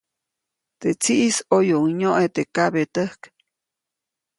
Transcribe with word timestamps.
Teʼ 0.79 0.95
tsiʼis 1.01 1.37
ʼoyuʼuŋ 1.49 1.85
nyoʼe 1.99 2.23
teʼ 2.35 2.47
kabetäjk. 2.55 3.21